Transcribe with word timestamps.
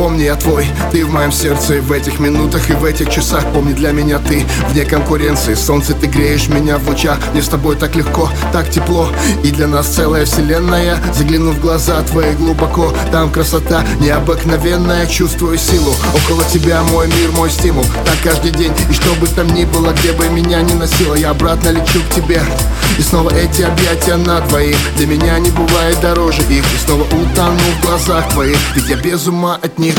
помни, 0.00 0.22
я 0.22 0.34
твой. 0.34 0.66
Ты 0.92 1.04
в 1.04 1.12
моем 1.12 1.30
сердце 1.30 1.74
и 1.74 1.80
в 1.80 1.92
этих 1.92 2.20
минутах 2.20 2.70
и 2.70 2.72
в 2.72 2.86
этих 2.86 3.10
часах. 3.10 3.44
Помни, 3.52 3.74
для 3.74 3.92
меня 3.92 4.18
ты 4.18 4.46
вне 4.70 4.86
конкуренции. 4.86 5.52
Солнце, 5.52 5.92
ты 5.92 6.06
греешь 6.06 6.48
меня 6.48 6.78
в 6.78 6.88
лучах. 6.88 7.18
Мне 7.32 7.42
с 7.42 7.48
тобой 7.48 7.76
так 7.76 7.94
легко, 7.96 8.30
так 8.50 8.70
тепло. 8.70 9.10
И 9.44 9.50
для 9.50 9.66
нас 9.66 9.88
целая 9.88 10.24
вселенная. 10.24 10.96
Загляну 11.12 11.50
в 11.50 11.60
глаза 11.60 12.00
твои 12.02 12.32
глубоко 12.34 12.94
Там 13.12 13.30
красота 13.30 13.84
необыкновенная. 14.00 15.04
Чувствую 15.04 15.58
силу. 15.58 15.94
Около 16.14 16.44
тебя 16.44 16.82
мой 16.84 17.06
мир, 17.06 17.30
мой 17.32 17.50
стимул. 17.50 17.84
Так 18.06 18.16
каждый 18.24 18.52
день. 18.52 18.72
И 18.88 18.94
что 18.94 19.14
бы 19.16 19.26
там 19.26 19.48
ни 19.48 19.66
было, 19.66 19.92
где 19.92 20.12
бы 20.12 20.26
меня 20.30 20.62
ни 20.62 20.72
носило 20.72 21.14
Я 21.14 21.30
обратно 21.30 21.68
лечу 21.68 22.00
к 22.08 22.14
тебе. 22.14 22.40
И 22.98 23.02
снова 23.02 23.30
эти 23.34 23.62
объятия 23.62 24.16
на 24.16 24.40
двоих. 24.40 24.78
Для 24.96 25.06
меня 25.06 25.38
не 25.38 25.50
бывает 25.50 26.00
дороже 26.00 26.40
их. 26.48 26.64
И 26.64 26.86
снова 26.86 27.02
утону 27.02 27.60
в 27.78 27.84
глазах 27.84 28.30
твоих. 28.30 28.56
Ведь 28.74 28.88
я 28.88 28.96
без 28.96 29.26
ума 29.26 29.58
от 29.62 29.78
них 29.78 29.89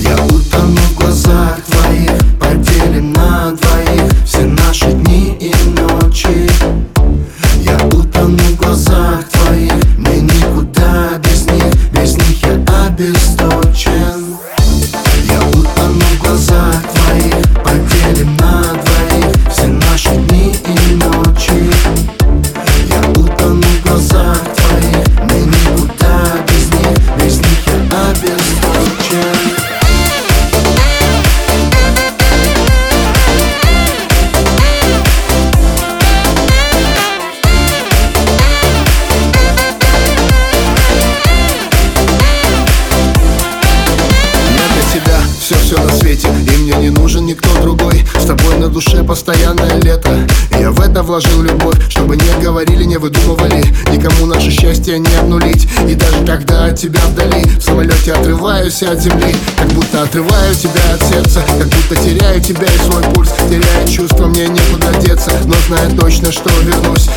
Я 0.00 0.14
утону 0.24 0.80
в 0.80 0.94
глазах 0.94 1.58
твоих 1.62 2.12
Поделим 2.38 3.12
на 3.12 3.52
двоих. 3.52 4.12
Все 4.24 4.44
наши 4.44 4.92
дни 4.92 5.36
и 5.40 5.52
ночи. 5.70 6.48
Я 7.60 7.76
утону 7.86 8.38
в 8.38 8.56
глазах 8.56 9.28
твоих 9.30 9.74
Мне 9.98 10.20
никуда 10.20 11.18
без 11.22 11.46
них. 11.46 11.92
Без 11.92 12.16
них 12.16 12.42
я 12.44 12.86
обесточен. 12.86 14.36
Я 15.24 15.40
утону 15.48 16.00
в 16.00 16.22
глазах 16.22 16.91
нужен 47.02 47.26
никто 47.26 47.48
другой. 47.60 48.04
С 48.20 48.26
тобой 48.26 48.56
на 48.58 48.68
душе 48.68 49.02
постоянное 49.02 49.80
лето. 49.80 50.10
Я 50.58 50.70
в 50.70 50.80
это 50.80 51.02
вложил 51.02 51.42
любовь 51.42 51.76
Чтобы 51.88 52.16
не 52.16 52.42
говорили, 52.42 52.84
не 52.84 52.96
выдумывали. 52.96 53.64
Никому 53.90 54.26
наше 54.26 54.50
счастье 54.52 55.00
не 55.00 55.14
обнулить. 55.16 55.66
И 55.88 55.94
даже 55.94 56.24
когда 56.24 56.66
от 56.66 56.78
тебя 56.78 57.00
вдали 57.08 57.44
В 57.58 57.62
самолете 57.62 58.12
отрываюсь 58.12 58.82
от 58.84 59.00
земли. 59.00 59.34
Как 59.58 59.68
будто 59.72 60.02
отрываю 60.02 60.54
тебя 60.54 60.94
от 60.94 61.02
сердца. 61.02 61.42
Как 61.58 61.66
будто 61.66 61.96
теряю 61.96 62.40
тебя 62.40 62.66
и 62.66 62.78
свой 62.90 63.02
пульс. 63.14 63.30
Теряю 63.48 63.88
чувства, 63.88 64.26
мне 64.26 64.46
некуда 64.46 64.94
деться. 65.00 65.32
Но 65.44 65.54
знаю 65.66 65.90
точно, 65.98 66.30
что 66.30 66.50
вернусь. 66.62 67.08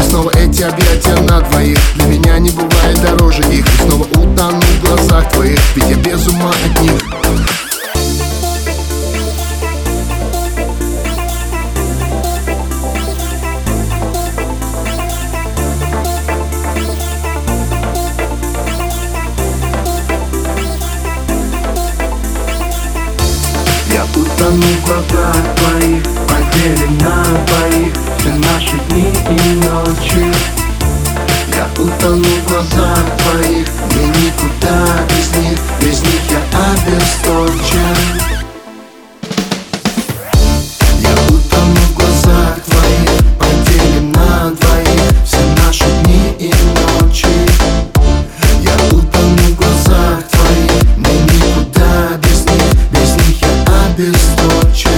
И 0.00 0.08
снова 0.08 0.30
эти 0.30 0.62
объятия 0.62 1.20
на 1.28 1.40
двоих. 1.42 1.78
Для 1.96 2.06
меня 2.06 2.38
не 2.38 2.50
бывает 2.50 2.98
дороже 3.02 3.42
их. 3.52 3.66
И 3.66 3.86
снова 3.86 4.04
утону 4.04 4.60
в 4.60 4.86
глазах 4.86 5.30
твоих. 5.32 5.60
Ведь 5.76 5.90
я 5.90 5.96
без 5.96 6.26
ума 6.28 6.50
от 6.64 6.80
них 6.80 6.92
no 24.56 24.82
quadrado 24.82 26.13
без 53.96 54.12
точек 54.36 54.93